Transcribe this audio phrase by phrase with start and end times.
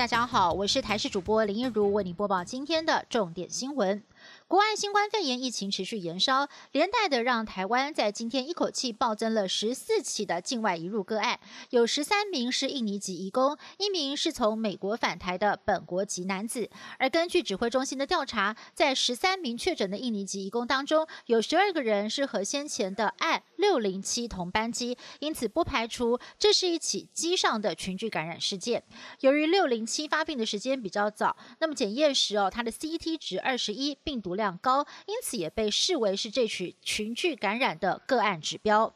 [0.00, 4.02] 大家好，我是台视主播林一如，为您播报今天的重点新闻。
[4.46, 11.38] 国外新冠肺炎疫情持续延烧，连带的让台湾在今天一口气暴增了十四起的境外移入个案，
[11.70, 16.68] 有十三名是印尼籍移工，一名是从美国返台的本国籍男子。
[16.98, 28.82] 而根据指挥中心的调查，在十三名确诊的印尼籍移工当中，有十二个人是和先前的案六零七同班机，因此不排除这是一起机上的群聚感染事件。
[29.20, 34.34] 由于六零七发病的时间比较早，那么检验时哦，它的 CT 值二十一，病毒。
[34.34, 38.94] 量高，因此也被视为是这起群聚感染的个案指标。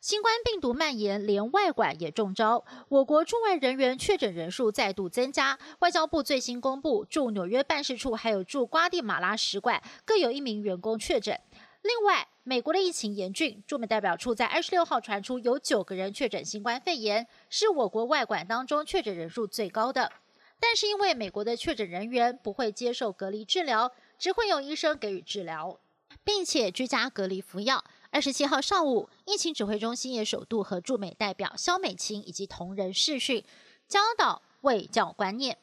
[0.00, 2.64] 新冠病毒蔓延，连外馆也中招。
[2.88, 5.58] 我国驻外人员确诊人数再度增加。
[5.80, 11.40] 外交部最新公布，驻纽约办事处还有驻瓜地马拉使馆各有一名员工确诊。
[11.82, 20.12] 另外，美国的疫情严峻，驻美代表处在二十六号传出有九个人确诊新冠肺炎，是我国外馆当中确诊人数最高的。
[20.62, 23.90] 但是因为美国的确诊人员不会接受隔离治疗。
[24.20, 25.80] 只会有医生给予治疗，
[26.22, 27.82] 并且居家隔离服药。
[28.10, 33.42] 二十七号上午，疫情指挥中心也首度和驻美代表肖美琴以及同仁视讯，
[33.88, 35.56] 教导卫教观念。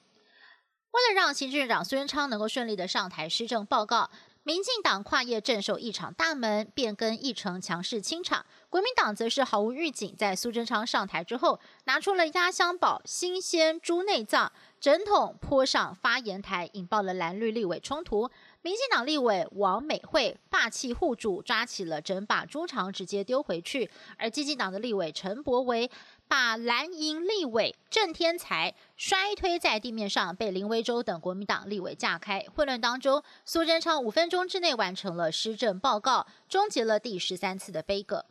[0.89, 4.09] 为了让行政院长孙昌能够顺利的上台施政报告，
[4.47, 8.45] 民进党跨业镇守一场大门，变更议程，强势清场。
[8.69, 14.49] 国民党则是毫无预警，在苏贞昌上台之后，拿出了压箱宝新鲜猪内脏。
[14.79, 18.29] 整桶泼上发言台，引爆了蓝绿立委冲突。
[18.61, 25.89] 民进党立委王美惠霸气护主，抓起了整把猪肠直接丢回去；而激进党的立委陈柏维
[26.27, 32.45] 把蓝营立委郑天才摔推在地面上，被林威洲等国民党立委架开。
[32.53, 38.25] 混乱当中，苏贞昌五分钟之内完成了施政报告，终结了第十三次的悲歌。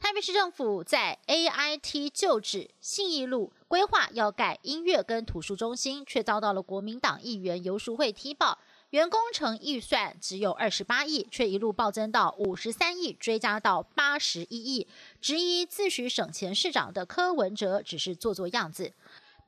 [0.00, 8.58] 台北市政府在 AIT 旧址信义路规划要盖音乐跟图书中心，却遭到了国民党议员游淑慧踢爆，
[8.90, 14.88] 原工程预算只有二十八亿，却一路暴增到五十三亿，追加到八十一亿，
[15.20, 18.94] 质疑自诩省钱市长的柯文哲只是做做样子。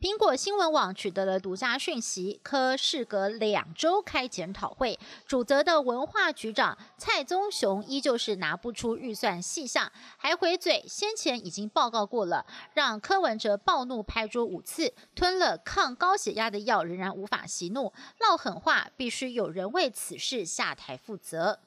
[0.01, 21.61] 苹果新闻网取得了独家讯息，科事隔两周开检讨会，主责的文化局长蔡宗雄依旧是拿不出预算细项，还回嘴先前已经报告过了，让柯文哲暴怒拍桌五次，吞了抗高血压的药仍然无法息怒，唠狠话，必须有人为此事下台负责。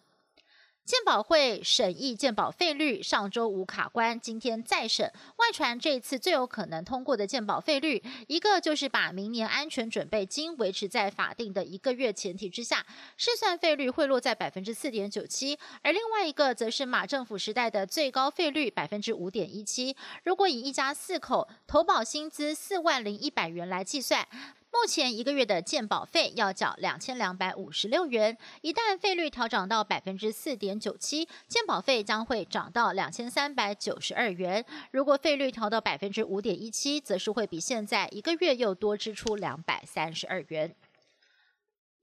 [0.86, 5.10] 鉴保会审议鉴保费率，上周五卡关，今天再审。
[5.38, 12.86] 外传这一次最有可能通过的鉴保费率，一个就是把明年安全准备金维持在法定的一个月前提之下，
[13.16, 19.96] 试算费率会落在百分之四点九七；而另外一个则是马政府时代的最高费率百分之五点一七。
[20.26, 24.28] 如果以一家四口投保薪资四万零一百元来计算。
[24.74, 34.66] 目前一个月的健保费要缴两千两百五十六元，一旦费率调整到百分之四点九七，健保费将会涨到两千三百九十二元。
[34.90, 40.76] 如果费率调到百分之五点一七，则是会比现在一个月又多支出两百三十二元。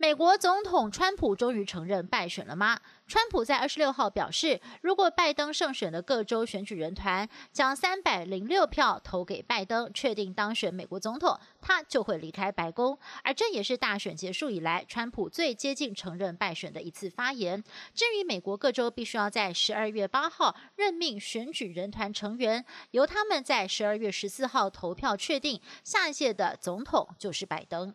[0.01, 2.81] 美国总统川普终于承认败选了吗？
[3.07, 12.99] 川普在二十六号表示，如果拜登胜选的各州选举人团将三百零六票投给拜登，确定当选美国总统，他就会离开白宫。
[13.23, 17.63] 而这也是大选结束以来川普最接近承认败选的一次发言。
[17.95, 27.95] 至于美国各州必须要在十二月八号任命选举人团成员，由他们在十二月十四号投票确定下一届的总统就是拜登。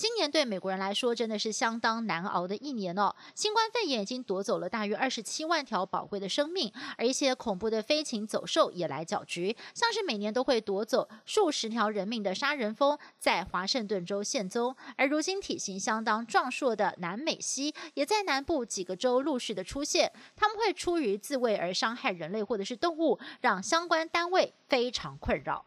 [0.00, 3.14] 今年对美国人来说真的是相当难熬的一年哦。
[3.34, 25.66] 新冠肺炎已经夺走了大约二十七万条宝贵的生命，而一些恐怖的飞禽走兽也来搅局，像是每年都会夺走数十条人命的杀人蜂在华盛顿州现踪，而如今体型相当壮硕的南美蜥也在南部几个州陆续的出现，他们会出于自卫而伤害人类或者是动物，让相关单位非常困扰。